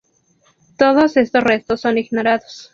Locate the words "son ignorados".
1.81-2.69